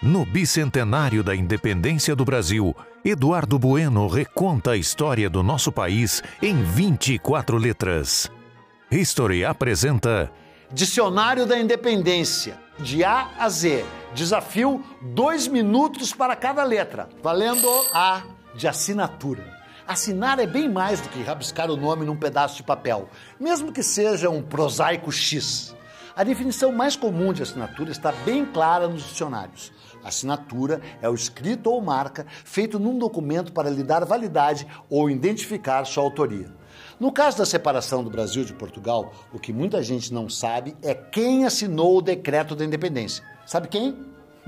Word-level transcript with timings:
No 0.00 0.24
bicentenário 0.24 1.24
da 1.24 1.34
independência 1.34 2.14
do 2.14 2.24
Brasil, 2.24 2.74
Eduardo 3.04 3.58
Bueno 3.58 4.06
reconta 4.06 4.70
a 4.70 4.76
história 4.76 5.28
do 5.28 5.42
nosso 5.42 5.72
país 5.72 6.22
em 6.40 6.62
24 6.62 7.56
letras. 7.56 8.30
History 8.92 9.44
apresenta 9.44 10.30
Dicionário 10.70 11.44
da 11.44 11.58
Independência, 11.58 12.60
de 12.78 13.02
A 13.02 13.28
a 13.40 13.48
Z. 13.48 13.84
Desafio: 14.14 14.84
dois 15.02 15.48
minutos 15.48 16.12
para 16.12 16.36
cada 16.36 16.62
letra. 16.62 17.08
Valendo 17.20 17.68
A 17.92 18.22
de 18.54 18.68
assinatura. 18.68 19.52
Assinar 19.84 20.38
é 20.38 20.46
bem 20.46 20.68
mais 20.68 21.00
do 21.00 21.08
que 21.08 21.24
rabiscar 21.24 21.68
o 21.72 21.76
nome 21.76 22.06
num 22.06 22.16
pedaço 22.16 22.58
de 22.58 22.62
papel, 22.62 23.08
mesmo 23.40 23.72
que 23.72 23.82
seja 23.82 24.30
um 24.30 24.42
prosaico 24.42 25.10
X. 25.10 25.74
A 26.18 26.24
definição 26.24 26.72
mais 26.72 26.96
comum 26.96 27.32
de 27.32 27.44
assinatura 27.44 27.92
está 27.92 28.10
bem 28.10 28.44
clara 28.44 28.88
nos 28.88 29.04
dicionários. 29.04 29.70
Assinatura 30.02 30.80
é 31.00 31.08
o 31.08 31.14
escrito 31.14 31.70
ou 31.70 31.80
marca 31.80 32.26
feito 32.44 32.76
num 32.76 32.98
documento 32.98 33.52
para 33.52 33.70
lhe 33.70 33.84
dar 33.84 34.04
validade 34.04 34.66
ou 34.90 35.08
identificar 35.08 35.84
sua 35.84 36.02
autoria. 36.02 36.52
No 36.98 37.12
caso 37.12 37.38
da 37.38 37.46
separação 37.46 38.02
do 38.02 38.10
Brasil 38.10 38.44
de 38.44 38.52
Portugal, 38.52 39.12
o 39.32 39.38
que 39.38 39.52
muita 39.52 39.80
gente 39.80 40.12
não 40.12 40.28
sabe 40.28 40.76
é 40.82 40.92
quem 40.92 41.44
assinou 41.44 41.98
o 41.98 42.02
decreto 42.02 42.56
da 42.56 42.64
independência. 42.64 43.22
Sabe 43.46 43.68
quem? 43.68 43.96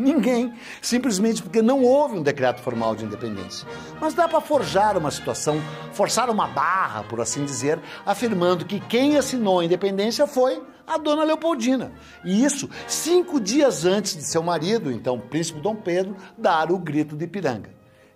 Ninguém, 0.00 0.54
simplesmente 0.80 1.42
porque 1.42 1.60
não 1.60 1.82
houve 1.82 2.18
um 2.18 2.22
decreto 2.22 2.62
formal 2.62 2.96
de 2.96 3.04
independência. 3.04 3.68
Mas 4.00 4.14
dá 4.14 4.26
para 4.26 4.40
forjar 4.40 4.96
uma 4.96 5.10
situação, 5.10 5.60
forçar 5.92 6.30
uma 6.30 6.48
barra, 6.48 7.02
por 7.02 7.20
assim 7.20 7.44
dizer, 7.44 7.78
afirmando 8.06 8.64
que 8.64 8.80
quem 8.80 9.18
assinou 9.18 9.60
a 9.60 9.64
independência 9.64 10.26
foi 10.26 10.62
a 10.86 10.96
dona 10.96 11.22
Leopoldina. 11.22 11.92
E 12.24 12.42
isso 12.42 12.68
cinco 12.88 13.38
dias 13.38 13.84
antes 13.84 14.16
de 14.16 14.22
seu 14.22 14.42
marido, 14.42 14.90
então 14.90 15.20
príncipe 15.20 15.60
Dom 15.60 15.76
Pedro, 15.76 16.16
dar 16.38 16.72
o 16.72 16.78
grito 16.78 17.14
de 17.14 17.26
Ipiranga. 17.26 17.68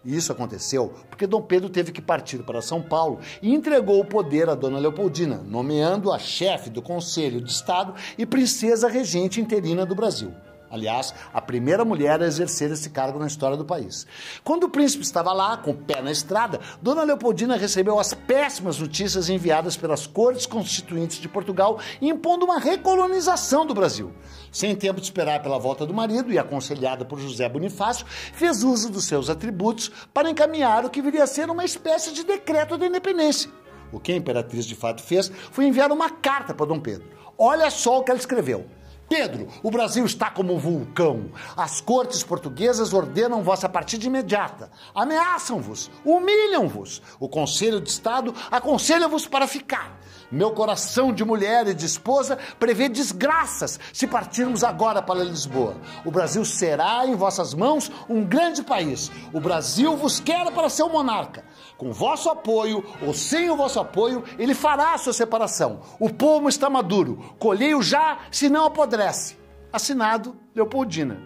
E 0.02 0.16
isso 0.16 0.32
aconteceu 0.32 0.94
porque 1.10 1.26
Dom 1.26 1.42
Pedro 1.42 1.68
teve 1.68 1.92
que 1.92 2.00
partir 2.00 2.38
para 2.38 2.62
São 2.62 2.80
Paulo 2.80 3.20
e 3.42 3.54
entregou 3.54 4.00
o 4.00 4.06
poder 4.06 4.48
à 4.48 4.54
dona 4.54 4.78
Leopoldina, 4.78 5.42
nomeando 5.46 6.10
a 6.10 6.18
chefe 6.18 6.70
do 6.70 6.80
Conselho 6.80 7.42
de 7.42 7.50
Estado 7.50 7.94
e 8.16 8.24
princesa 8.24 8.88
regente 8.88 9.38
interina 9.38 9.84
do 9.84 9.94
Brasil. 9.94 10.32
Aliás, 10.74 11.14
a 11.32 11.40
primeira 11.40 11.84
mulher 11.84 12.20
a 12.20 12.26
exercer 12.26 12.68
esse 12.72 12.90
cargo 12.90 13.16
na 13.16 13.28
história 13.28 13.56
do 13.56 13.64
país. 13.64 14.08
Quando 14.42 14.64
o 14.64 14.68
príncipe 14.68 15.04
estava 15.04 15.32
lá, 15.32 15.56
com 15.56 15.70
o 15.70 15.76
pé 15.76 16.02
na 16.02 16.10
estrada, 16.10 16.58
Dona 16.82 17.04
Leopoldina 17.04 17.56
recebeu 17.56 17.96
as 18.00 18.12
péssimas 18.12 18.80
notícias 18.80 19.28
enviadas 19.28 19.76
pelas 19.76 20.04
cortes 20.04 20.46
constituintes 20.46 21.18
de 21.18 21.28
Portugal, 21.28 21.78
impondo 22.02 22.44
uma 22.44 22.58
recolonização 22.58 23.64
do 23.64 23.72
Brasil. 23.72 24.12
Sem 24.50 24.74
tempo 24.74 25.00
de 25.00 25.06
esperar 25.06 25.40
pela 25.44 25.60
volta 25.60 25.86
do 25.86 25.94
marido 25.94 26.32
e 26.32 26.40
aconselhada 26.40 27.04
por 27.04 27.20
José 27.20 27.48
Bonifácio, 27.48 28.04
fez 28.32 28.64
uso 28.64 28.90
dos 28.90 29.04
seus 29.04 29.30
atributos 29.30 29.92
para 30.12 30.28
encaminhar 30.28 30.84
o 30.84 30.90
que 30.90 31.00
viria 31.00 31.22
a 31.22 31.28
ser 31.28 31.48
uma 31.48 31.64
espécie 31.64 32.12
de 32.12 32.24
decreto 32.24 32.76
da 32.76 32.84
independência. 32.84 33.48
O 33.92 34.00
que 34.00 34.10
a 34.10 34.16
imperatriz 34.16 34.66
de 34.66 34.74
fato 34.74 35.04
fez 35.04 35.30
foi 35.52 35.66
enviar 35.66 35.92
uma 35.92 36.10
carta 36.10 36.52
para 36.52 36.66
Dom 36.66 36.80
Pedro. 36.80 37.06
Olha 37.38 37.70
só 37.70 38.00
o 38.00 38.02
que 38.02 38.10
ela 38.10 38.18
escreveu. 38.18 38.66
Pedro, 39.14 39.46
o 39.62 39.70
Brasil 39.70 40.04
está 40.04 40.28
como 40.28 40.52
um 40.52 40.58
vulcão. 40.58 41.30
As 41.56 41.80
cortes 41.80 42.24
portuguesas 42.24 42.92
ordenam 42.92 43.44
vossa 43.44 43.68
partida 43.68 44.06
imediata. 44.06 44.72
Ameaçam-vos, 44.92 45.88
humilham-vos. 46.04 47.00
O 47.20 47.28
Conselho 47.28 47.80
de 47.80 47.90
Estado 47.90 48.34
aconselha-vos 48.50 49.24
para 49.28 49.46
ficar. 49.46 50.00
Meu 50.34 50.50
coração 50.50 51.12
de 51.12 51.24
mulher 51.24 51.68
e 51.68 51.74
de 51.74 51.86
esposa 51.86 52.36
prevê 52.58 52.88
desgraças 52.88 53.78
se 53.92 54.04
partirmos 54.04 54.64
agora 54.64 55.00
para 55.00 55.22
Lisboa. 55.22 55.76
O 56.04 56.10
Brasil 56.10 56.44
será 56.44 57.06
em 57.06 57.14
vossas 57.14 57.54
mãos 57.54 57.88
um 58.08 58.24
grande 58.24 58.60
país. 58.60 59.12
O 59.32 59.38
Brasil 59.38 59.96
vos 59.96 60.18
quer 60.18 60.50
para 60.50 60.68
ser 60.68 60.82
monarca. 60.86 61.44
Com 61.78 61.92
vosso 61.92 62.28
apoio 62.28 62.84
ou 63.00 63.14
sem 63.14 63.48
o 63.48 63.56
vosso 63.56 63.78
apoio, 63.78 64.24
ele 64.36 64.54
fará 64.54 64.94
a 64.94 64.98
sua 64.98 65.12
separação. 65.12 65.82
O 66.00 66.10
pomo 66.10 66.48
está 66.48 66.68
maduro. 66.68 67.36
Colhei-o 67.38 67.80
já, 67.80 68.18
se 68.32 68.48
não 68.48 68.64
apodrece. 68.64 69.38
Assinado 69.72 70.36
Leopoldina. 70.52 71.16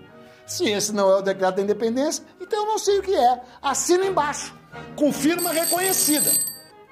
Se 0.44 0.68
esse 0.68 0.92
não 0.92 1.10
é 1.10 1.16
o 1.16 1.22
decreto 1.22 1.56
da 1.56 1.62
independência, 1.62 2.22
então 2.38 2.58
eu 2.58 2.66
não 2.66 2.78
sei 2.78 2.98
o 2.98 3.02
que 3.02 3.14
é. 3.14 3.40
Assina 3.62 4.04
embaixo. 4.04 4.54
Com 4.94 5.10
firma 5.10 5.50
reconhecida. 5.50 6.30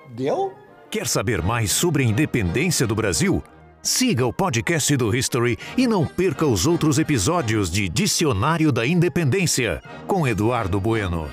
Deu? 0.09 0.65
Quer 0.97 1.07
saber 1.07 1.43
mais 1.43 1.73
sobre 1.73 2.03
a 2.03 2.07
independência 2.07 2.87
do 2.87 2.95
Brasil? 2.95 3.45
Siga 3.83 4.25
o 4.25 4.33
podcast 4.33 4.97
do 4.97 5.15
History 5.15 5.59
e 5.77 5.87
não 5.87 6.07
perca 6.07 6.47
os 6.47 6.67
outros 6.67 6.99
episódios 6.99 7.71
de 7.71 7.87
Dicionário 7.87 8.73
da 8.73 8.87
Independência, 8.87 9.83
com 10.07 10.27
Eduardo 10.27 10.81
Bueno. 10.81 11.29